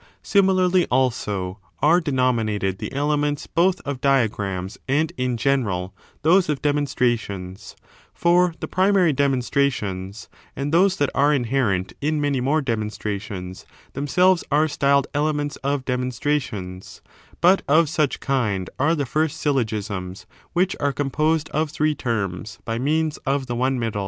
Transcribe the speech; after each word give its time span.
Simi 0.23 0.51
larly, 0.53 0.87
also, 0.89 1.59
are 1.79 2.01
denominated 2.01 2.79
the 2.79 2.91
elements 2.91 3.45
both 3.45 3.79
of 3.81 4.01
diagrams 4.01 4.75
and, 4.87 5.11
in 5.15 5.37
general, 5.37 5.93
those 6.23 6.49
of 6.49 6.59
demonstrations; 6.59 7.75
for 8.11 8.55
the 8.61 8.67
primary 8.67 9.13
demonstrations, 9.13 10.27
and 10.55 10.71
those 10.71 10.95
that 10.97 11.11
are 11.13 11.31
inherent 11.31 11.93
in 12.01 12.19
many 12.19 12.41
more 12.41 12.63
demonstrations, 12.63 13.63
themselves 13.93 14.43
are 14.51 14.67
styled 14.67 15.05
elements 15.13 15.55
of 15.57 15.85
demon 15.85 16.09
strations: 16.09 17.01
but 17.39 17.61
of 17.67 17.87
such 17.87 18.19
kind 18.19 18.71
are 18.79 18.95
the 18.95 19.05
first 19.05 19.39
syllogisms, 19.39 20.25
which 20.53 20.75
are 20.79 20.91
composed 20.91 21.47
of 21.49 21.69
three 21.69 21.93
terms 21.93 22.57
by 22.65 22.79
means 22.79 23.17
of 23.17 23.45
the 23.45 23.55
one 23.55 23.77
middle. 23.77 23.99